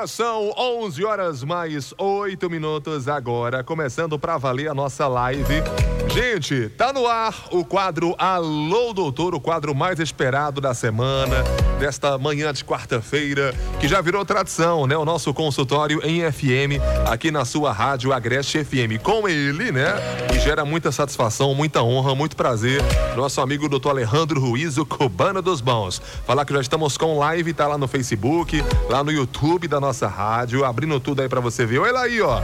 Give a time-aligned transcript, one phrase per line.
[0.00, 5.62] Agora são 11 horas mais 8 minutos agora, começando para valer a nossa live.
[6.12, 11.44] Gente, tá no ar o quadro Alô Doutor, o quadro mais esperado da semana,
[11.78, 14.96] desta manhã de quarta-feira, que já virou tradição, né?
[14.96, 19.00] O nosso consultório em FM, aqui na sua rádio Agreste FM.
[19.00, 19.94] Com ele, né?
[20.34, 22.82] E gera muita satisfação, muita honra, muito prazer.
[23.16, 26.02] Nosso amigo doutor Alejandro Ruiz, o Cubano dos Bons.
[26.26, 30.08] Falar que já estamos com live, tá lá no Facebook, lá no YouTube da nossa
[30.08, 31.78] rádio, abrindo tudo aí para você ver.
[31.78, 32.40] Olha aí, ó,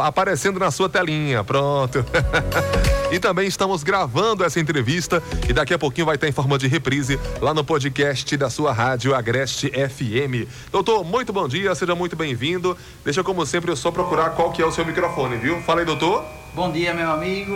[0.00, 2.04] aparecendo na sua telinha, pronto.
[3.10, 6.66] e também estamos gravando essa entrevista e daqui a pouquinho vai estar em forma de
[6.66, 10.48] reprise lá no podcast da sua rádio Agreste FM.
[10.70, 12.76] Doutor, muito bom dia, seja muito bem-vindo.
[13.04, 15.60] Deixa como sempre eu só procurar qual que é o seu microfone, viu?
[15.62, 16.24] Fala aí, doutor.
[16.54, 17.54] Bom dia, meu amigo.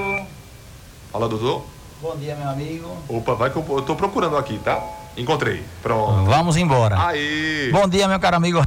[1.10, 1.64] Fala, doutor.
[2.00, 2.96] Bom dia, meu amigo.
[3.08, 4.80] Opa, vai que eu, eu tô procurando aqui, tá?
[5.16, 5.64] Encontrei.
[5.82, 6.24] Pronto.
[6.24, 6.96] Vamos embora.
[7.08, 7.70] Aí.
[7.72, 8.62] Bom dia, meu caro amigo.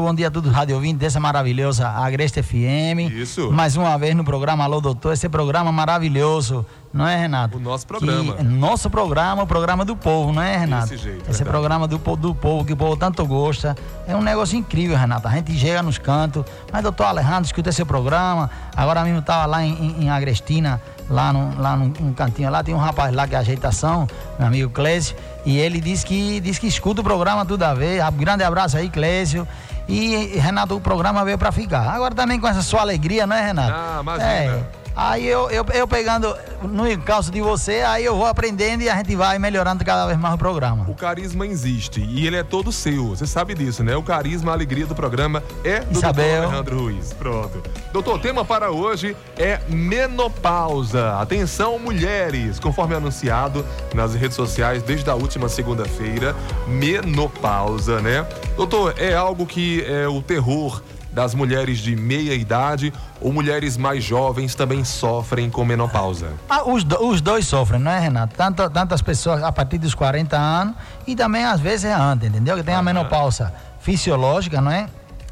[0.00, 3.10] Bom dia a todos os rádio ouvintes dessa maravilhosa Agreste FM.
[3.14, 3.50] Isso.
[3.50, 7.56] Mais uma vez no programa Alô Doutor, esse programa maravilhoso, não é, Renato?
[7.56, 8.34] O nosso programa.
[8.34, 10.88] Que, nosso programa, o programa do povo, não é, Renato?
[10.90, 11.18] Desse jeito.
[11.22, 11.50] Esse verdade.
[11.50, 13.76] programa do, do povo, que o povo tanto gosta.
[14.06, 15.26] É um negócio incrível, Renato.
[15.26, 16.44] A gente chega nos cantos.
[16.72, 18.50] Mas, doutor Alejandro, escuta esse programa.
[18.76, 22.62] Agora mesmo estava lá em, em- em Agrestina, lá, no, lá num, num cantinho lá,
[22.62, 24.06] tem um rapaz lá que é ajeitação,
[24.38, 28.02] meu amigo Clésio, e ele disse que, disse que escuta o programa toda vez.
[28.04, 29.46] Um grande abraço aí, Clésio.
[29.88, 31.88] E, Renato, o programa veio para ficar.
[31.90, 33.72] Agora também com essa sua alegria, não é, Renato?
[33.74, 34.30] Ah, imagina.
[34.30, 34.64] É.
[34.96, 38.96] Aí eu, eu, eu pegando no encalço de você, aí eu vou aprendendo e a
[38.96, 40.84] gente vai melhorando cada vez mais o programa.
[40.88, 43.08] O carisma existe e ele é todo seu.
[43.08, 43.96] Você sabe disso, né?
[43.96, 46.24] O carisma, a alegria do programa é do Isabel.
[46.24, 47.12] doutor Alejandro Ruiz.
[47.12, 47.62] Pronto.
[47.92, 51.18] Doutor, o tema para hoje é menopausa.
[51.20, 56.36] Atenção, mulheres, conforme anunciado nas redes sociais desde a última segunda-feira,
[56.68, 58.26] menopausa, né?
[58.56, 60.82] Doutor, é algo que é o terror
[61.14, 66.32] das mulheres de meia idade ou mulheres mais jovens também sofrem com menopausa?
[66.50, 68.34] Ah, os, do- os dois sofrem, não é, Renato?
[68.36, 70.74] Tanto, tantas pessoas a partir dos 40 anos
[71.06, 72.56] e também às vezes é antes, entendeu?
[72.56, 74.88] Que tem a menopausa fisiológica, não é?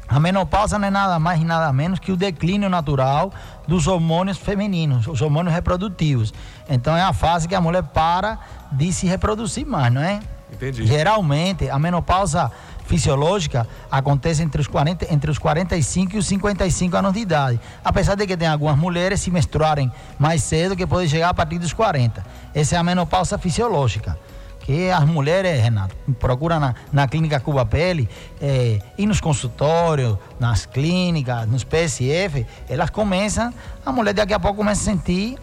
[0.07, 3.31] A menopausa não é nada mais e nada menos que o declínio natural
[3.67, 6.33] dos hormônios femininos, os hormônios reprodutivos.
[6.69, 8.37] Então é a fase que a mulher para
[8.71, 10.19] de se reproduzir mais, não é?
[10.51, 10.85] Entendi.
[10.85, 12.51] Geralmente, a menopausa
[12.93, 17.59] fisiológica acontece entre os, 40, entre os 45 e os 55 anos de idade.
[17.83, 21.57] Apesar de que tem algumas mulheres se menstruarem mais cedo, que pode chegar a partir
[21.57, 22.23] dos 40.
[22.53, 24.17] Essa é a menopausa fisiológica.
[24.59, 28.07] Que as mulheres, Renato, procuram na, na clínica Cuba Pele,
[28.39, 33.51] eh, e nos consultórios, nas clínicas, nos PSF, elas começam,
[33.85, 35.37] a mulher daqui a pouco começa a sentir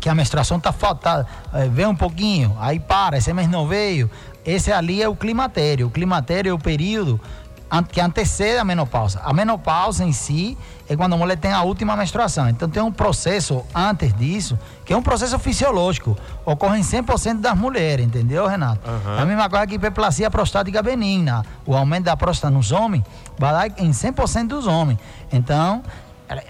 [0.00, 4.10] que a menstruação está faltando, eh, vem um pouquinho, aí para, esse mês não veio.
[4.46, 5.88] Esse ali é o climatério.
[5.88, 7.20] O climatério é o período
[7.90, 9.20] que antecede a menopausa.
[9.24, 10.56] A menopausa em si
[10.88, 12.48] é quando a mulher tem a última menstruação.
[12.48, 16.16] Então tem um processo antes disso, que é um processo fisiológico.
[16.44, 18.88] Ocorre em 100% das mulheres, entendeu, Renato?
[18.88, 19.18] Aham.
[19.18, 21.44] É a mesma coisa que hiperplasia prostática benigna.
[21.66, 23.02] O aumento da próstata nos homens
[23.36, 25.00] vai dar em 100% dos homens.
[25.32, 25.82] Então,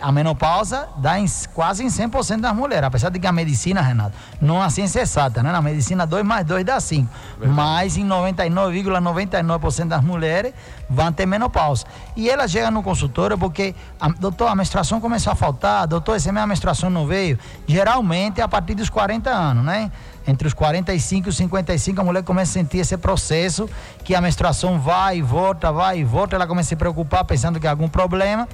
[0.01, 4.17] a menopausa dá em, quase em 100% das mulheres, apesar de que a medicina, Renato,
[4.41, 5.53] não é ciência exata, né?
[5.53, 7.09] Na medicina 2 mais 2 dá 5.
[7.47, 10.55] Mas em 99,99% das mulheres
[10.89, 11.85] vão ter menopausa.
[12.17, 16.33] E ela chega no consultório porque, a, doutor, a menstruação começou a faltar, doutor, esse
[16.33, 17.39] mês a menstruação não veio.
[17.67, 19.91] Geralmente é a partir dos 40 anos, né?
[20.27, 23.71] Entre os 45 e os 55, a mulher começa a sentir esse processo
[24.03, 27.61] que a menstruação vai e volta, vai e volta, ela começa a se preocupar pensando
[27.61, 28.49] que há algum problema.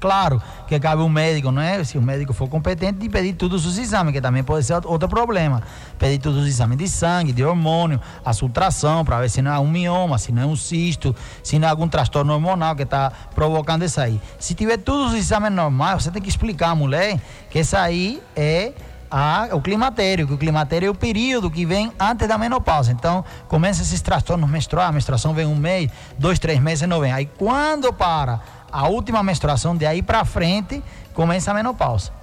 [0.00, 1.82] Claro que cabe o médico, não é?
[1.82, 5.08] Se o médico for competente, de pedir todos os exames, que também pode ser outro
[5.08, 5.62] problema.
[5.98, 9.58] Pedir todos os exames de sangue, de hormônio, a ultração, para ver se não é
[9.58, 13.10] um mioma, se não é um cisto, se não é algum transtorno hormonal que está
[13.34, 14.20] provocando isso aí.
[14.38, 17.20] Se tiver todos os exames normais, você tem que explicar à mulher
[17.50, 18.72] que isso aí é
[19.10, 22.92] a- o climatério, que o climatério é o período que vem antes da menopausa.
[22.92, 27.10] Então, começa esses transtornos menstruais, a menstruação vem um mês, dois, três meses não vem.
[27.10, 28.38] Aí quando para
[28.70, 30.82] a última menstruação, de aí para frente,
[31.14, 32.17] começa a menopausa.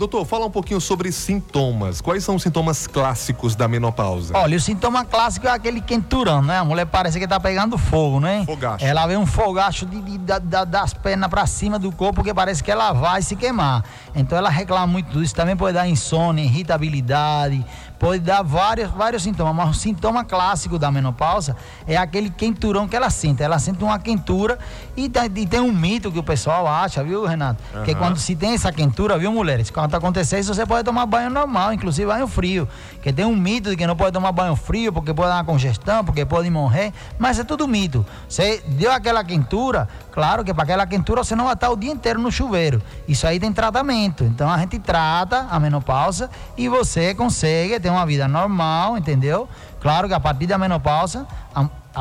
[0.00, 2.00] Doutor, fala um pouquinho sobre sintomas.
[2.00, 4.34] Quais são os sintomas clássicos da menopausa?
[4.34, 6.56] Olha, o sintoma clássico é aquele quenturão, né?
[6.56, 8.42] A mulher parece que tá pegando fogo, né?
[8.46, 8.82] Fogacho.
[8.82, 12.32] Ela vê um fogacho de, de- da- da- das pernas para cima do corpo que
[12.32, 13.84] parece que ela vai se queimar.
[14.14, 15.34] Então ela reclama muito disso.
[15.34, 17.62] Também pode dar insônia, irritabilidade,
[17.98, 19.54] pode dar vários, vários sintomas.
[19.54, 21.54] Mas o sintoma clássico da menopausa
[21.86, 23.42] é aquele quenturão que ela sente.
[23.42, 24.58] Ela sente uma quentura
[24.96, 27.62] e, tem- e tem um mito que o pessoal acha, viu, Renato?
[27.84, 27.98] Que Aham.
[28.00, 29.68] quando se tem essa quentura, viu, mulheres?
[29.68, 32.68] Quando acontecer isso, você pode tomar banho normal, inclusive banho frio.
[33.02, 35.44] Que tem um mito de que não pode tomar banho frio porque pode dar uma
[35.44, 38.04] congestão, porque pode morrer, mas é tudo mito.
[38.28, 41.92] Você deu aquela quentura, claro que para aquela quentura você não vai estar o dia
[41.92, 42.82] inteiro no chuveiro.
[43.08, 44.24] Isso aí tem tratamento.
[44.24, 49.48] Então a gente trata a menopausa e você consegue ter uma vida normal, entendeu?
[49.80, 51.26] Claro que a partir da menopausa,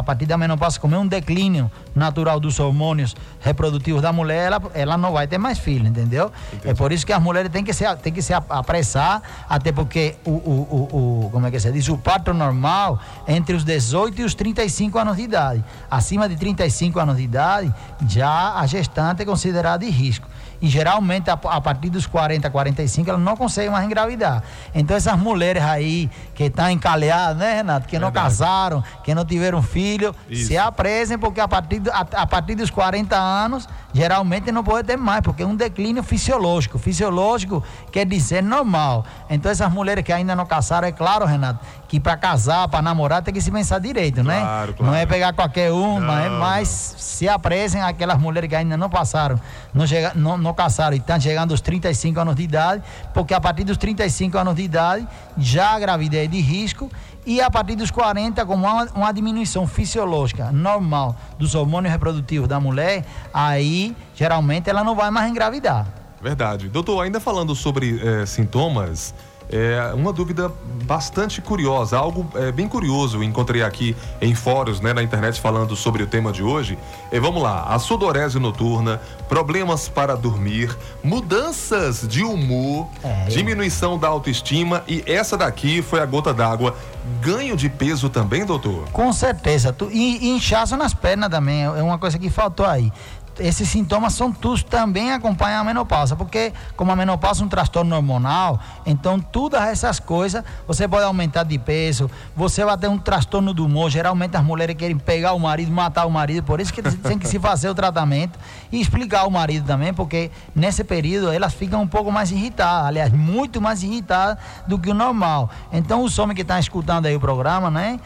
[0.03, 4.97] partir da menopausa, como é um declínio natural dos hormônios reprodutivos da mulher, ela, ela
[4.97, 6.31] não vai ter mais filho, entendeu?
[6.53, 6.69] Entendi.
[6.69, 10.15] É por isso que as mulheres têm que se, têm que se apressar, até porque
[10.23, 13.63] o, o, o, o, como é que se diz, o parto normal é entre os
[13.63, 15.63] 18 e os 35 anos de idade.
[15.89, 17.73] Acima de 35 anos de idade,
[18.07, 20.27] já a gestante é considerada de risco
[20.61, 24.43] e geralmente a, a, partir dos 40, 45 elas não conseguem mais engravidar.
[24.73, 28.13] Então essas mulheres aí que estão encalhadas, né, Renato, que Verdade.
[28.13, 30.47] não casaram, que não tiveram filho, Isso.
[30.47, 34.97] se apresem porque a partir, a, a, partir dos 40 anos geralmente não pode ter
[34.97, 36.77] mais, porque é um declínio fisiológico.
[36.77, 39.05] Fisiológico quer dizer normal.
[39.29, 43.21] Então essas mulheres que ainda não casaram, é claro, Renato, que para casar, para namorar,
[43.21, 44.39] tem que se pensar direito, né?
[44.39, 44.91] Claro, claro.
[44.91, 48.89] Não é pegar qualquer um, não, mas, mas se apresem aquelas mulheres que ainda não
[48.89, 49.39] passaram,
[49.73, 52.83] não, chega, não, não casaram e estão chegando aos 35 anos de idade,
[53.13, 55.07] porque a partir dos 35 anos de idade
[55.37, 56.89] já a gravidez é de risco
[57.25, 62.59] e a partir dos 40, como uma, uma diminuição fisiológica normal dos hormônios reprodutivos da
[62.59, 65.87] mulher, aí geralmente ela não vai mais engravidar.
[66.21, 66.67] Verdade.
[66.67, 69.13] Doutor, ainda falando sobre eh, sintomas
[69.51, 70.51] é uma dúvida
[70.83, 73.23] bastante curiosa, algo é, bem curioso.
[73.23, 76.77] Encontrei aqui em fóruns, né, na internet falando sobre o tema de hoje.
[77.11, 83.25] E vamos lá: a sudorese noturna, problemas para dormir, mudanças de humor, é.
[83.25, 86.75] diminuição da autoestima e essa daqui foi a gota d'água.
[87.21, 88.83] Ganho de peso também, doutor?
[88.91, 89.75] Com certeza.
[89.89, 92.91] E, e inchaço nas pernas também, é uma coisa que faltou aí
[93.39, 97.95] esses sintomas são todos também acompanham a menopausa, porque como a menopausa é um transtorno
[97.95, 103.53] hormonal, então todas essas coisas, você pode aumentar de peso, você vai ter um transtorno
[103.53, 106.81] do humor, geralmente as mulheres querem pegar o marido, matar o marido, por isso que
[106.81, 108.37] tem que se fazer o tratamento
[108.71, 113.11] e explicar ao marido também, porque nesse período elas ficam um pouco mais irritadas, aliás,
[113.11, 114.37] muito mais irritadas
[114.67, 115.49] do que o normal.
[115.71, 117.99] Então os homens que estão escutando aí o programa, né,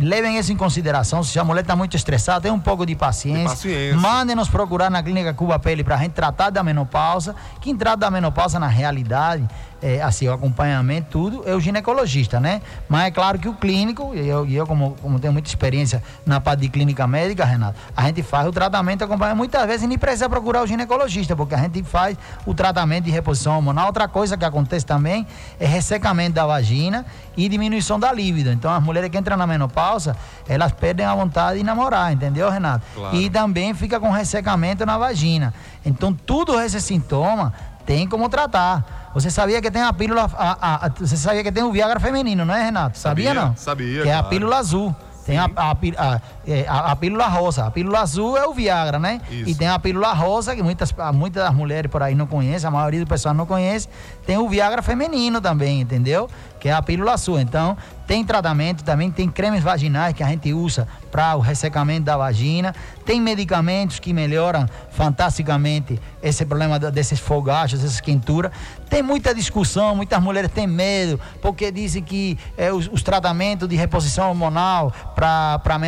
[0.00, 1.22] levem isso em consideração.
[1.22, 3.48] Se a mulher está muito estressada, tenha um pouco de paciência.
[3.48, 3.96] paciência.
[3.96, 7.34] Mandem nos procurar na clínica Cuba Pele para a gente tratar da menopausa.
[7.60, 9.46] Quem trata da menopausa na realidade
[9.82, 12.62] é, assim, o acompanhamento, tudo, é o ginecologista, né?
[12.88, 16.40] Mas é claro que o clínico, e eu, eu como, como tenho muita experiência na
[16.40, 20.28] parte de clínica médica, Renato, a gente faz o tratamento, acompanha muitas vezes nem precisa
[20.28, 23.86] procurar o ginecologista, porque a gente faz o tratamento de reposição hormonal.
[23.86, 25.26] Outra coisa que acontece também
[25.60, 27.04] é ressecamento da vagina
[27.36, 28.50] e diminuição da libido.
[28.50, 30.16] Então, as mulheres que entram na menopausa,
[30.48, 32.84] elas perdem a vontade de namorar, entendeu, Renato?
[32.94, 33.16] Claro.
[33.16, 35.52] E também fica com ressecamento na vagina.
[35.84, 37.52] Então, tudo esse sintoma
[37.84, 39.05] tem como tratar.
[39.16, 40.30] Você sabia que tem a pílula.
[40.36, 42.98] A, a, você sabia que tem o Viagra feminino, não é, Renato?
[42.98, 43.56] Sabia, sabia não?
[43.56, 44.02] Sabia.
[44.02, 44.94] Que é a pílula azul.
[45.24, 47.66] Tem a, a, é, a, a, pílula rosa.
[47.66, 49.20] A pílula azul é o Viagra, né?
[49.30, 49.50] Isso.
[49.50, 52.70] E tem a pílula rosa, que muitas, muitas das mulheres por aí não conhecem, a
[52.70, 53.88] maioria do pessoal não conhece.
[54.26, 56.28] Tem o Viagra feminino também, entendeu?
[56.60, 57.38] Que é a pílula azul.
[57.38, 57.76] Então,
[58.06, 62.74] tem tratamento também, tem cremes vaginais que a gente usa para o ressecamento da vagina.
[63.04, 68.52] Tem medicamentos que melhoram fantasticamente esse problema desses fogachos, dessas quenturas.
[68.88, 73.74] Tem muita discussão, muitas mulheres têm medo, porque dizem que é, os, os, tratamentos de
[73.74, 75.78] reposição hormonal para a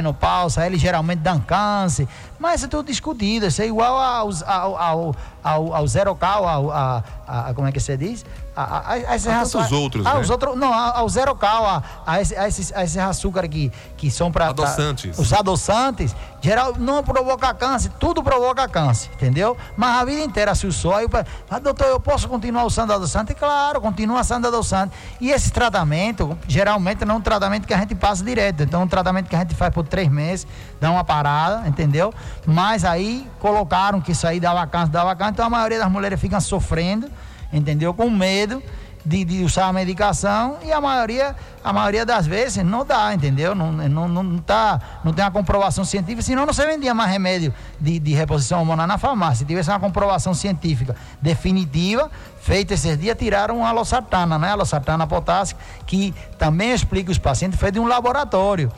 [0.48, 2.08] menopausa, eles geralmente dão câncer.
[2.38, 6.70] Mas é tudo discutido, isso é igual ao, ao, ao, ao, ao zero cal, ao,
[6.70, 8.24] a, a, como é que você diz?
[8.58, 10.20] A, a, a, esses a tantos outros, ah, né?
[10.20, 14.10] Os outros, não, ao zero cal, a, a, a, esses, a esses açúcar que, que
[14.10, 14.48] são para...
[14.48, 15.16] Adoçantes.
[15.16, 19.56] os adoçantes, geral, não provoca câncer, tudo provoca câncer, entendeu?
[19.76, 21.06] Mas a vida inteira se usou, aí,
[21.48, 23.32] ah, doutor, eu posso continuar usando adoçante?
[23.32, 24.92] Claro, continua usando adoçante.
[25.20, 28.84] E esse tratamento, geralmente não é um tratamento que a gente passa direto, então é
[28.84, 30.48] um tratamento que a gente faz por três meses,
[30.80, 32.12] dá uma parada, entendeu?
[32.44, 36.20] Mas aí colocaram que isso aí dava câncer, dava câncer, então a maioria das mulheres
[36.20, 37.08] ficam sofrendo,
[37.52, 37.92] entendeu?
[37.94, 38.62] Com medo
[39.04, 43.54] de, de, usar a medicação e a maioria, a maioria das vezes não dá, entendeu?
[43.54, 47.54] Não, não, não, tá, não tem uma comprovação científica, senão não se vendia mais remédio
[47.80, 49.38] de, de reposição hormonal na farmácia.
[49.38, 54.50] Se tivesse uma comprovação científica definitiva, feita esses dias, tiraram a losartana, né?
[54.50, 58.70] A losartana potássica, que também explica os pacientes, foi de um laboratório.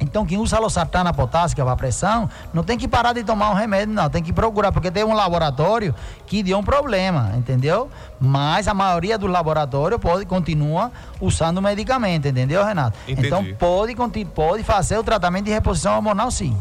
[0.00, 3.92] Então, quem usa losartana potássica para pressão, não tem que parar de tomar um remédio,
[3.94, 4.08] não.
[4.08, 5.94] Tem que procurar, porque tem um laboratório
[6.26, 7.90] que deu um problema, entendeu?
[8.20, 12.96] Mas a maioria do laboratório pode continua usando medicamento, entendeu, Renato?
[13.06, 13.26] Entendi.
[13.26, 13.94] Então, pode,
[14.26, 16.56] pode fazer o tratamento de reposição hormonal, sim.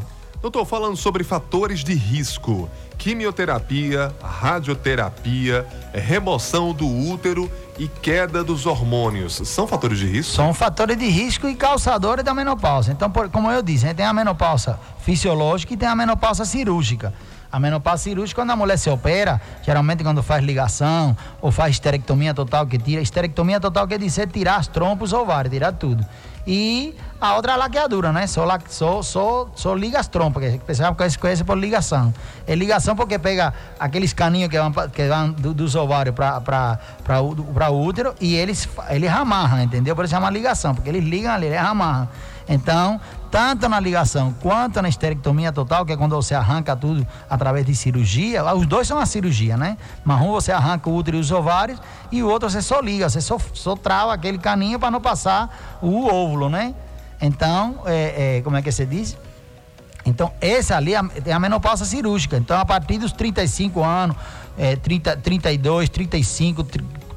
[0.48, 9.42] Doutor, falando sobre fatores de risco, quimioterapia, radioterapia, remoção do útero e queda dos hormônios,
[9.44, 10.34] são fatores de risco?
[10.34, 12.94] São fatores de risco e causadores da menopausa.
[12.94, 17.13] Então, por, como eu disse, tem a menopausa fisiológica e tem a menopausa cirúrgica.
[17.51, 22.34] A menopausa cirúrgica, quando a mulher se opera, geralmente quando faz ligação ou faz esterectomia
[22.34, 23.01] total, que tira.
[23.01, 26.06] Esterectomia total quer dizer tirar as trompas ovários, tirar tudo.
[26.48, 28.25] E a outra é a laqueadura, né?
[28.25, 32.13] Só, só, só, só liga as trompas, que o pessoal conhece por ligação.
[32.48, 37.86] É ligação porque pega aqueles caninhos que vão, que vão do, dos ovários para o
[37.86, 39.94] útero e eles, eles amarram, entendeu?
[39.94, 42.08] Por isso chama ligação, porque eles ligam ali, eles amarram.
[42.50, 43.00] Então,
[43.30, 47.75] tanto na ligação quanto na esterectomia total, que é quando você arranca tudo através de
[47.75, 49.77] cirurgia, os dois são a cirurgia, né?
[50.06, 51.80] Mas um você arranca o útero e os ovários
[52.12, 55.77] e o outro você só liga, você só, só trava aquele caninho para não passar
[55.82, 56.74] o óvulo, né?
[57.22, 59.18] Então, é, é, como é que você diz?
[60.06, 62.38] Então, essa ali é a menopausa cirúrgica.
[62.38, 64.16] Então, a partir dos 35 anos,
[64.58, 66.66] é, 30, 32, 35,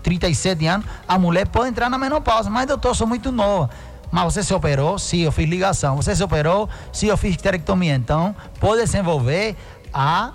[0.03, 2.51] 37 anos, a mulher pode entrar na menopausa.
[2.51, 3.71] Mas, doutor, eu sou muito nova.
[4.11, 4.99] Mas você se operou?
[4.99, 5.97] Sim, eu fiz ligação.
[5.97, 6.69] Você se operou?
[6.93, 7.95] Sim, eu fiz esterectomia.
[7.95, 9.57] Então, pode desenvolver
[9.95, 10.33] a,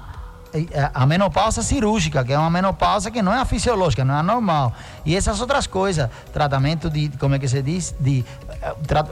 [0.93, 4.23] a menopausa cirúrgica, que é uma menopausa que não é a fisiológica, não é a
[4.23, 4.73] normal.
[5.05, 7.93] E essas outras coisas, tratamento de, como é que se diz?
[7.99, 8.23] De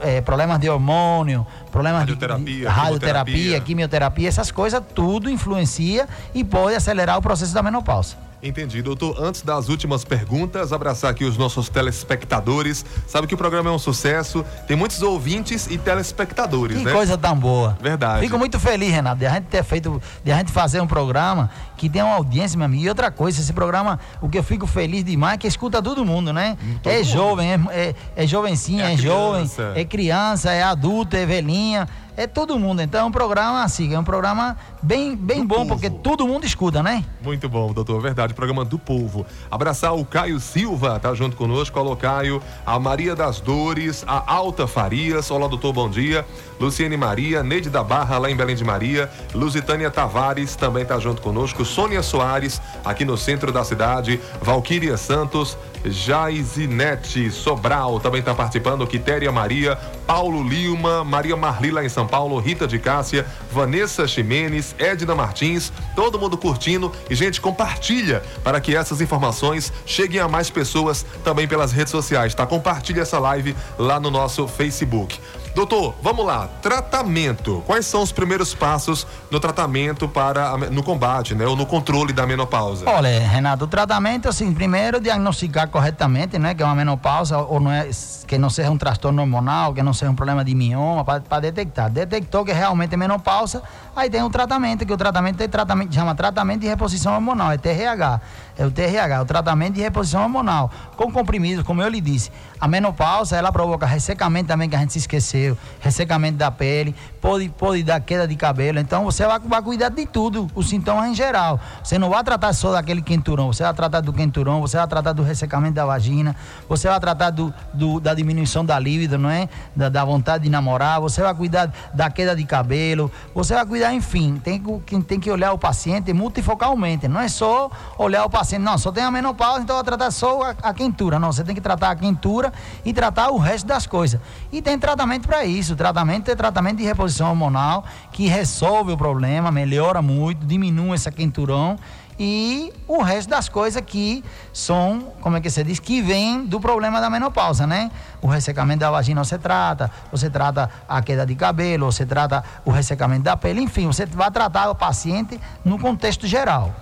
[0.02, 3.60] é, problemas de hormônio, problemas radioterapia, de, de radioterapia, quimioterapia.
[3.60, 8.23] quimioterapia, essas coisas, tudo influencia e pode acelerar o processo da menopausa.
[8.44, 9.16] Entendi, doutor.
[9.18, 12.84] Antes das últimas perguntas, abraçar aqui os nossos telespectadores.
[13.06, 16.90] Sabe que o programa é um sucesso, tem muitos ouvintes e telespectadores, que né?
[16.90, 17.74] Que coisa tão boa.
[17.80, 18.20] Verdade.
[18.20, 21.48] Fico muito feliz, Renato, de a gente ter feito, de a gente fazer um programa
[21.78, 22.84] que tem uma audiência, meu amigo.
[22.84, 26.04] E outra coisa, esse programa, o que eu fico feliz demais é que escuta todo
[26.04, 26.58] mundo, né?
[26.82, 27.04] Todo é mundo.
[27.06, 32.26] jovem, é, é, é jovencinha, é, é jovem, é criança, é adulto, é velhinha é
[32.26, 32.80] todo mundo.
[32.82, 35.68] Então é um programa assim, é um programa bem, bem bom, povo.
[35.68, 37.04] porque todo mundo escuta, né?
[37.22, 38.00] Muito bom, doutor.
[38.00, 39.26] Verdade, programa do povo.
[39.50, 41.78] Abraçar o Caio Silva, tá junto conosco.
[41.78, 42.42] Alô, Caio.
[42.64, 45.30] A Maria das Dores, a Alta Farias.
[45.30, 46.24] Olá, doutor, bom dia.
[46.60, 49.10] Luciene Maria, Neide da Barra, lá em Belém de Maria.
[49.34, 51.64] Lusitânia Tavares também tá junto conosco.
[51.64, 54.20] Sônia Soares, aqui no centro da cidade.
[54.40, 58.86] Valquíria Santos, Jaizinete Sobral também está participando.
[58.86, 59.76] Quitéria Maria,
[60.06, 65.72] Paulo Lima, Maria Marli lá em São Paulo, Rita de Cássia, Vanessa Ximenes, Edna Martins,
[65.94, 66.92] todo mundo curtindo.
[67.08, 72.34] E, gente, compartilha para que essas informações cheguem a mais pessoas também pelas redes sociais,
[72.34, 72.46] tá?
[72.46, 75.18] Compartilha essa live lá no nosso Facebook.
[75.54, 76.48] Doutor, vamos lá.
[76.60, 77.62] Tratamento.
[77.64, 82.26] Quais são os primeiros passos no tratamento para no combate, né, ou no controle da
[82.26, 82.88] menopausa?
[82.90, 87.70] Olha, Renato, o tratamento assim, primeiro diagnosticar corretamente, né, que é uma menopausa ou não
[87.70, 87.88] é
[88.26, 91.88] que não seja um transtorno hormonal, que não seja um problema de mioma, para detectar.
[91.88, 93.62] Detectou que realmente é menopausa,
[93.94, 97.58] aí tem o tratamento, que o tratamento é tratamento, chama tratamento de reposição hormonal, é
[97.58, 98.20] TRH.
[98.56, 102.30] É o TRH, o tratamento de reposição hormonal, com comprimidos, como eu lhe disse.
[102.60, 107.48] A menopausa, ela provoca ressecamento também, que a gente se esqueceu, ressecamento da pele, pode,
[107.48, 108.78] pode dar queda de cabelo.
[108.78, 111.60] Então, você vai, vai cuidar de tudo, os sintomas em geral.
[111.82, 115.12] Você não vai tratar só daquele quenturão, você vai tratar do quenturão, você vai tratar
[115.12, 116.36] do ressecamento da vagina,
[116.68, 119.48] você vai tratar do, do da diminuição da libido, não é?
[119.74, 123.92] Da, da, vontade de namorar, você vai cuidar da queda de cabelo, você vai cuidar,
[123.94, 128.43] enfim, tem que, tem que olhar o paciente multifocalmente, não é só olhar o paciente,
[128.58, 131.54] não, só tem a menopausa, então vai tratar só a, a quentura, não, você tem
[131.54, 132.52] que tratar a quentura
[132.84, 134.20] e tratar o resto das coisas.
[134.52, 139.50] E tem tratamento para isso, tratamento é tratamento de reposição hormonal que resolve o problema,
[139.50, 141.78] melhora muito, diminui essa quenturão
[142.18, 146.60] e o resto das coisas que são, como é que você diz, que vem do
[146.60, 147.90] problema da menopausa, né?
[148.22, 152.70] O ressecamento da vagina você trata, você trata a queda de cabelo, você trata o
[152.70, 156.72] ressecamento da pele, enfim, você vai tratar o paciente no contexto geral.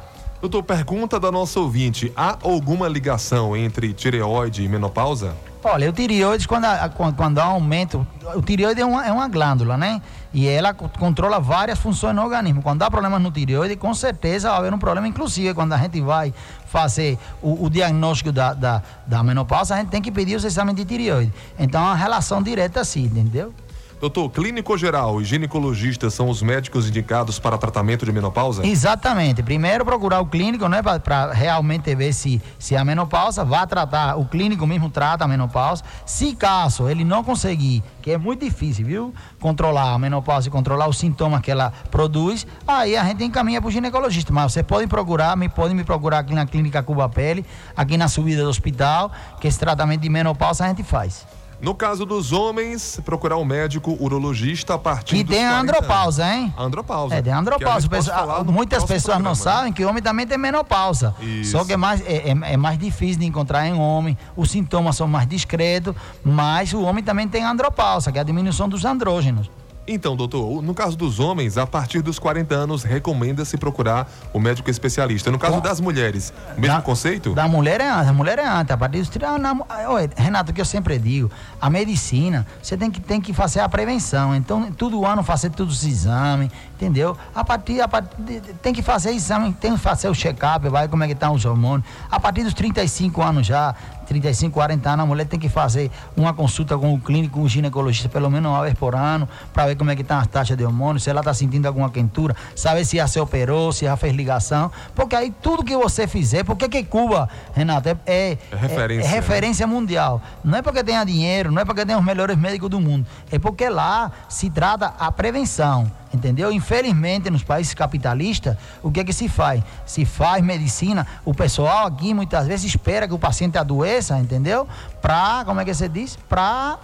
[0.43, 5.37] Doutor, pergunta da nossa ouvinte: há alguma ligação entre tireoide e menopausa?
[5.63, 9.77] Olha, o tireoide, quando, quando, quando há aumento, o tireoide é uma, é uma glândula,
[9.77, 10.03] né?
[10.35, 12.61] E ela controla várias funções no organismo.
[12.61, 15.07] Quando há problemas no tireoide, com certeza vai haver um problema.
[15.07, 16.35] Inclusive, quando a gente vai
[16.67, 20.75] fazer o, o diagnóstico da, da, da menopausa, a gente tem que pedir os exames
[20.75, 21.33] de tireoide.
[21.57, 23.55] Então, é uma relação direta assim, entendeu?
[24.03, 28.67] Doutor, clínico geral e ginecologista são os médicos indicados para tratamento de menopausa?
[28.67, 29.45] Exatamente.
[29.45, 34.25] Primeiro procurar o clínico, né, para realmente ver se, se a menopausa, vá tratar, o
[34.25, 35.85] clínico mesmo trata a menopausa.
[36.05, 40.89] Se caso ele não conseguir, que é muito difícil, viu, controlar a menopausa e controlar
[40.89, 44.33] os sintomas que ela produz, aí a gente encaminha para o ginecologista.
[44.33, 48.09] Mas vocês podem procurar, me podem me procurar aqui na clínica Cuba Pele, aqui na
[48.09, 51.25] subida do hospital, que esse tratamento de menopausa a gente faz.
[51.63, 56.25] No caso dos homens, procurar um médico urologista a partir que dos tem 40 andropausa,
[56.25, 56.37] anos.
[56.37, 56.55] hein?
[56.59, 57.15] Andropausa.
[57.15, 57.89] É, tem andropausa.
[57.89, 59.35] Pessoa- muitas pessoas não né?
[59.37, 61.15] sabem que homem também tem menopausa.
[61.21, 61.53] Isso.
[61.53, 64.19] Só que é mais, é, é- é mais difícil de encontrar em homem.
[64.37, 68.69] Os sintomas são mais discretos, mas o homem também tem andropausa, que é a diminuição
[68.69, 69.49] dos andrógenos.
[69.85, 74.71] Então, doutor, no caso dos homens, a partir dos 40 anos, recomenda-se procurar o médico
[74.71, 75.29] especialista.
[75.29, 77.35] No caso das mulheres, o mesmo Da- conceito?
[77.35, 78.71] Da mulher é antes, a mulher é antes.
[78.71, 81.29] A partir dos 30 anos, na- Oi, Renato, o que eu sempre digo,
[81.61, 84.37] a medicina, você tem que, tem que fazer a prevenção.
[84.37, 87.17] Então, todo ano fazer todos os exames, entendeu?
[87.35, 88.15] A partir, a partir
[88.63, 91.45] tem que fazer exame, tem que fazer o check-up, vai como é que estão os
[91.45, 91.85] hormônios.
[92.09, 93.75] A partir dos 35 anos já,
[94.07, 97.49] 35, 40 anos, a mulher tem que fazer uma consulta com o clínico, com o
[97.49, 100.57] ginecologista, pelo menos uma vez por ano, para ver como é que estão as taxas
[100.57, 103.97] de hormônios, se ela está sentindo alguma quentura, saber se já se operou, se já
[103.97, 108.57] fez ligação, porque aí tudo que você fizer, porque que Cuba, Renato, é, é, É
[108.57, 109.15] referência, é né?
[109.15, 110.21] referência mundial.
[110.45, 113.39] Não é porque tenha dinheiro, não é porque tenha os melhores médicos do mundo, é
[113.39, 115.91] porque lá se trata a prevenção.
[116.13, 116.53] Entendeu?
[116.53, 119.63] Infelizmente, nos países capitalistas, o que é que se faz?
[119.87, 124.69] Se faz medicina, o pessoal aqui muitas vezes espera que o paciente adoeça, entendeu?
[125.01, 126.17] Para, como é que você diz?
[126.29, 126.79] Para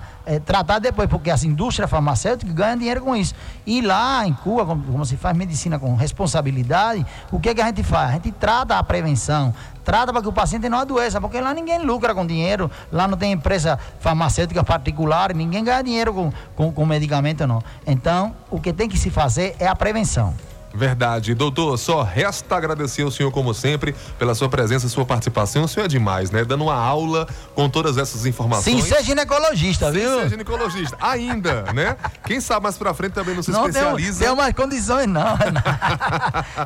[0.45, 3.35] tratar depois, porque as indústrias farmacêuticas ganham dinheiro com isso.
[3.67, 7.63] E lá em Cuba, como, como se faz medicina com responsabilidade, o que é que
[7.63, 8.11] a gente faz?
[8.11, 9.55] A gente trata a prevenção,
[9.89, 13.17] trata para que o paciente não adoeça, porque lá ninguém lucra com dinheiro, lá não
[13.17, 17.63] tem empresa farmacêutica particular, ninguém ganha dinheiro com, com, com medicamento, não.
[17.87, 20.35] Então, o que tem que se fazer é a prevenção.
[20.75, 21.35] Verdade.
[21.35, 25.65] Doutor, só resta agradecer ao senhor, como sempre, pela sua presença e sua participação.
[25.65, 26.45] O senhor é demais, né?
[26.45, 28.83] Dando uma aula com todas essas informações.
[28.85, 30.21] Sim, ser ginecologista, Sim, viu?
[30.21, 30.97] ser ginecologista.
[31.01, 31.97] Ainda, né?
[32.25, 34.25] Quem sabe mais pra frente também não se não tem, especializa.
[34.25, 35.37] tem umas condições, não.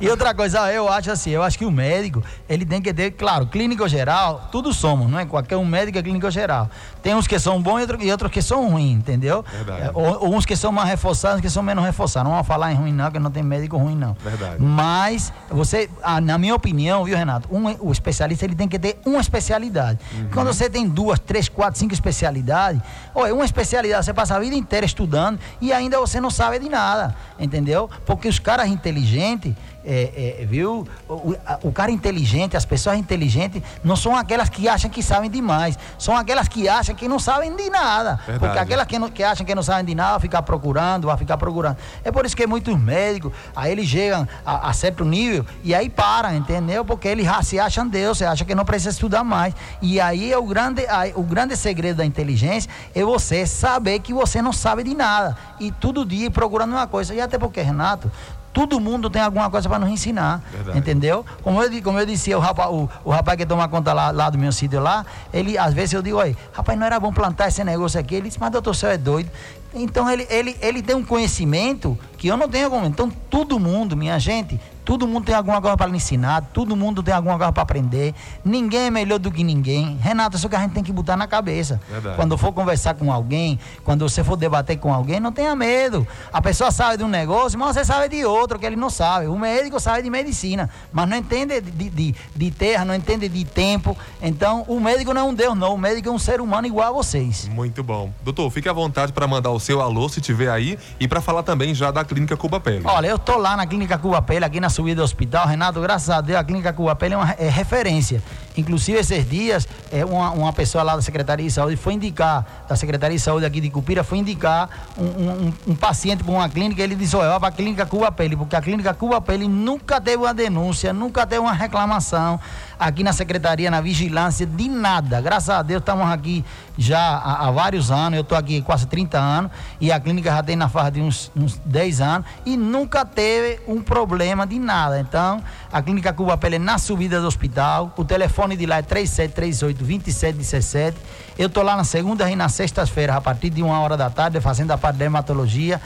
[0.01, 3.13] e outra coisa, eu acho assim, eu acho que o médico, ele tem que ter,
[3.13, 5.25] claro, clínico geral, tudo somos, não é?
[5.25, 6.69] Qualquer um médico é clínico geral.
[7.03, 9.45] Tem uns que são bons e outros, e outros que são ruins, entendeu?
[9.53, 9.83] Verdade.
[9.83, 12.29] É, ou, ou uns que são mais reforçados, uns que são menos reforçados.
[12.29, 14.15] Não vou falar em ruim, não, que não tem médico ruim, não.
[14.15, 14.57] Verdade.
[14.63, 17.49] Mas, você, ah, na minha opinião, viu, Renato?
[17.55, 19.99] Um, o especialista ele tem que ter uma especialidade.
[20.15, 20.29] Uhum.
[20.33, 22.81] Quando você tem duas, três, quatro, cinco especialidades,
[23.15, 26.69] olha, uma especialidade, você passa a vida inteira estudando e ainda você não sabe de
[26.69, 27.89] nada, entendeu?
[28.07, 30.87] Porque os caras inteligentes, é, é, viu?
[31.09, 35.79] O, o- cara inteligente, as pessoas inteligentes, não são aquelas que acham que sabem demais,
[35.99, 38.17] são aquelas que acham que não sabem de nada.
[38.27, 38.39] Verdade.
[38.39, 41.17] Porque aquelas que, não- que acham que não sabem de nada, vão ficar procurando, vai
[41.17, 41.77] ficar procurando.
[42.05, 45.89] É por isso que muitos médicos, aí eles chegam a, a certo nível e aí
[45.89, 46.85] param, entendeu?
[46.85, 49.55] Porque eles se acham Deus, você acha que não precisa estudar mais.
[49.81, 54.13] E aí é o grande, aí, o grande segredo da inteligência é você saber que
[54.13, 55.37] você não sabe de nada.
[55.59, 57.15] E todo dia procurando uma coisa.
[57.15, 58.11] E até porque, Renato,
[58.53, 60.43] todo mundo tem alguma coisa para nos ensinar.
[60.53, 60.79] Verdade.
[60.79, 61.25] Entendeu?
[61.43, 64.29] Como eu, como eu disse, o rapaz, o, o rapaz que toma conta lá, lá
[64.31, 67.49] do meu sítio lá, ele, às vezes eu digo, oi, rapaz, não era bom plantar
[67.49, 68.15] esse negócio aqui.
[68.15, 69.31] Ele disse, mas doutor, senhor é doido.
[69.75, 72.87] Então ele, ele, ele tem um conhecimento que eu não tenho como.
[72.87, 77.03] Então todo mundo, minha gente, todo mundo tem alguma coisa para lhe ensinar, todo mundo
[77.03, 78.15] tem alguma coisa para aprender.
[78.45, 79.97] Ninguém é melhor do que ninguém.
[80.01, 81.81] Renato, isso que a gente tem que botar na cabeça.
[81.91, 82.17] Verdade.
[82.17, 86.07] Quando for conversar com alguém, quando você for debater com alguém, não tenha medo.
[86.33, 89.27] A pessoa sabe de um negócio, mas você sabe de outro que ele não sabe.
[89.27, 93.45] O médico sabe de medicina, mas não entende de, de, de terra, não entende de
[93.45, 93.97] tempo.
[94.21, 95.75] Então, o médico não é um Deus, não.
[95.75, 97.49] O médico é um ser humano igual a vocês.
[97.49, 98.13] Muito bom.
[98.23, 101.43] Doutor, fique à vontade para mandar o seu alô, se tiver aí, e para falar
[101.43, 102.83] também já da Clínica Cuba Pele.
[102.85, 105.47] Olha, eu tô lá na Clínica Cuba Pele, aqui na subida do hospital.
[105.47, 108.23] Renato, graças a Deus, a Clínica Cuba Pele é uma é referência.
[108.57, 112.77] Inclusive, esses dias, é, uma, uma pessoa lá da Secretaria de Saúde foi indicar, da
[112.77, 116.83] Secretaria de Saúde aqui de Cupira, foi indicar um, um- um- paciente para uma clínica.
[116.83, 120.19] Ele disse: Olha, para a Clínica Cuba Pele, porque a Clínica Cuba Pele nunca teve
[120.19, 122.39] uma denúncia, nunca teve uma reclamação
[122.83, 125.21] aqui na Secretaria, na vigilância, de nada.
[125.21, 126.45] Graças a Deus, estamos aqui
[126.77, 128.17] já há, há vários anos.
[128.17, 131.31] Eu estou aqui quase 30 anos e a clínica já tem na faixa de uns,
[131.37, 134.99] uns 10 anos e nunca teve um problema de nada.
[134.99, 135.43] Então,
[135.73, 137.93] a clínica Cuba Pele é na subida do hospital.
[137.97, 140.97] O telefone de lá é 3738 2717.
[141.39, 144.41] Eu estou lá na segunda e na sexta-feira, a partir de uma hora da tarde,
[144.41, 145.81] fazendo a parte de dermatologia.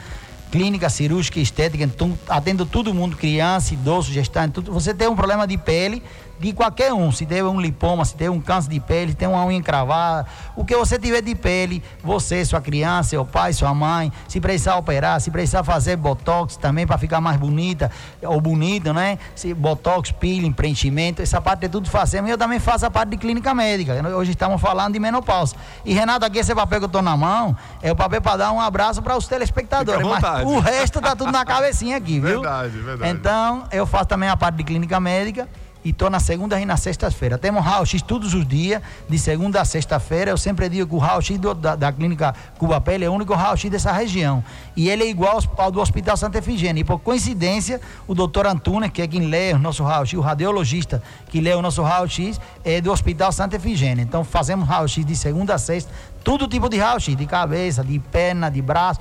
[0.49, 4.71] Clínica cirúrgica estética, então atendo todo mundo, criança, idoso, gestante, tudo.
[4.71, 6.01] Você tem um problema de pele,
[6.39, 9.27] de qualquer um, se teve um lipoma, se teve um câncer de pele, se tem
[9.27, 13.73] uma unha encravada, o que você tiver de pele, você, sua criança, seu pai, sua
[13.73, 18.93] mãe, se precisar operar, se precisar fazer botox também para ficar mais bonita ou bonito,
[18.93, 19.17] né?
[19.35, 22.29] Se botox, peeling, preenchimento, essa parte é tudo fazemos.
[22.29, 23.93] E eu também faço a parte de clínica médica.
[24.15, 25.55] Hoje estamos falando de menopausa.
[25.83, 28.51] E Renato, aqui esse papel que eu tô na mão é o papel para dar
[28.51, 32.41] um abraço para os telespectadores, mas o resto tá tudo na cabecinha aqui, viu?
[32.41, 33.11] Verdade, verdade.
[33.11, 35.47] Então, eu faço também a parte de clínica médica
[35.83, 37.37] e estou na segunda e na sexta-feira.
[37.37, 40.31] Temos raio-x todos os dias, de segunda a sexta-feira.
[40.31, 43.69] Eu sempre digo que o raio-x da, da, clínica Cuba Pele é o único raio-x
[43.69, 44.43] dessa região.
[44.75, 46.81] E ele é igual ao do Hospital Santa Efigênia.
[46.81, 51.01] E por coincidência, o doutor Antunes, que é quem lê o nosso raio-x, o radiologista
[51.29, 54.01] que lê o nosso raio-x, é do Hospital Santa Efigênia.
[54.01, 55.91] Então fazemos raio-x de segunda a sexta,
[56.23, 58.99] todo tipo de raio-x, de cabeça, de perna, de braço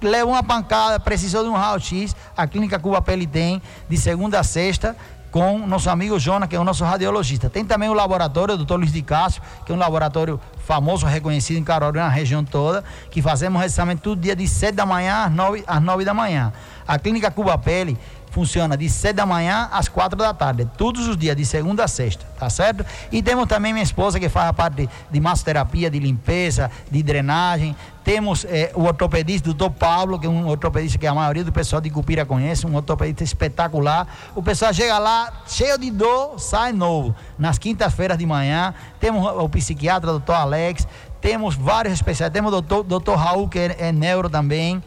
[0.00, 4.42] leva uma pancada, precisou de um raio-x, a clínica Cuba Pele tem, de segunda a
[4.42, 4.96] sexta,
[5.32, 7.48] com nosso amigo Jonas, que é o nosso radiologista.
[7.48, 11.56] Tem também o laboratório, o doutor Luiz de Castro, que é um laboratório famoso, reconhecido
[11.56, 15.32] em Carolina, na região toda, que fazemos recrutamento todo dia de 7 da manhã às
[15.32, 16.52] 9, às 9 da manhã.
[16.86, 17.96] A clínica Cuba Pele
[18.32, 21.88] funciona de 7 da manhã às 4 da tarde, todos os dias, de segunda a
[21.88, 22.84] sexta, tá certo?
[23.12, 27.76] E temos também minha esposa que faz a parte de massoterapia, de limpeza, de drenagem.
[28.02, 31.80] Temos eh, o ortopedista, doutor Pablo, que é um ortopedista que a maioria do pessoal
[31.80, 34.08] de Cupira conhece, um ortopedista espetacular.
[34.34, 37.14] O pessoal chega lá cheio de dor, sai novo.
[37.38, 40.88] Nas quintas-feiras de manhã, temos o psiquiatra, doutor Alex,
[41.20, 44.82] temos vários especialistas, temos o doutor, doutor Raul, que é, é neuro também.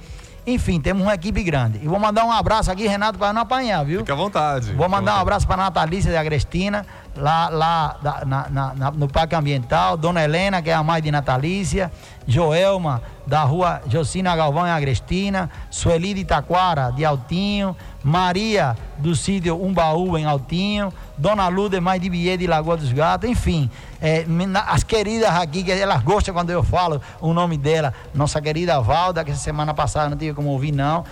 [0.48, 1.80] Enfim, temos uma equipe grande.
[1.82, 4.00] E vou mandar um abraço aqui, Renato, para não apanhar, viu?
[4.00, 4.74] Fique à vontade.
[4.74, 9.36] Vou mandar um abraço para a Natalícia de Agrestina, lá, lá na, na, no Parque
[9.36, 11.92] Ambiental, Dona Helena, que é a mãe de Natalícia,
[12.28, 19.62] Joelma, da rua Jocina Galvão em Agrestina, Sueli de Itaquara, de Altinho, Maria do sítio
[19.62, 23.70] Umbaú em Altinho, Dona Luda, mãe de Biê de Lagoa dos Gatos, enfim,
[24.02, 24.26] é,
[24.68, 29.24] as queridas aqui, que elas gostam quando eu falo o nome dela, nossa querida Valda,
[29.24, 31.04] que essa semana passada não tive como ouvir não,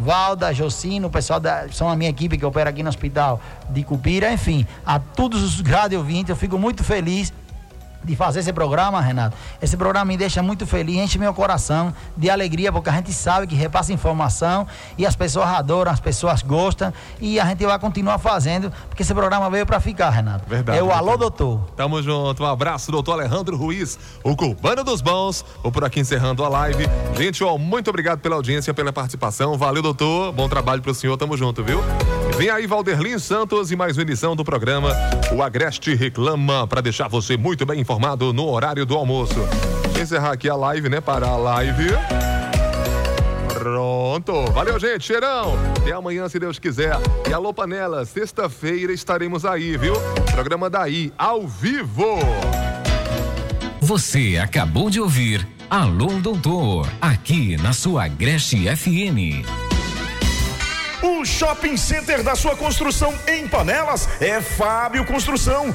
[0.00, 3.84] Valda, Jocino, o pessoal da, são a minha equipe que opera aqui no hospital de
[3.84, 7.32] Cupira, enfim, a todos os rádio ouvintes, eu fico muito feliz
[8.04, 9.36] de fazer esse programa, Renato.
[9.60, 13.46] Esse programa me deixa muito feliz, enche meu coração de alegria, porque a gente sabe
[13.46, 14.66] que repassa informação
[14.98, 19.14] e as pessoas adoram, as pessoas gostam e a gente vai continuar fazendo, porque esse
[19.14, 20.44] programa veio para ficar, Renato.
[20.48, 20.78] Verdade.
[20.78, 21.60] É o Alô Doutor.
[21.76, 25.44] Tamo junto, um abraço, doutor Alejandro Ruiz, o Cubano dos Bons.
[25.62, 26.88] Vou por aqui encerrando a live.
[27.16, 29.56] Gente, ó, muito obrigado pela audiência, pela participação.
[29.56, 30.32] Valeu, doutor.
[30.32, 31.80] Bom trabalho pro senhor, tamo junto, viu?
[32.42, 34.90] Vem aí Valderlin Santos e mais uma edição do programa
[35.32, 39.36] O Agreste Reclama para deixar você muito bem informado no horário do almoço.
[40.02, 41.00] Encerrar aqui a live, né?
[41.00, 41.90] Para a live.
[43.46, 44.44] Pronto.
[44.50, 45.04] Valeu, gente.
[45.04, 45.54] Cheirão.
[45.80, 46.96] Até amanhã, se Deus quiser.
[47.30, 48.04] E alô, panela.
[48.04, 49.94] Sexta-feira estaremos aí, viu?
[50.32, 52.18] Programa daí, ao vivo.
[53.80, 59.61] Você acabou de ouvir Alô, Doutor, aqui na sua Agreste FM.
[61.02, 65.74] O shopping center da sua construção em Panelas é Fábio Construção.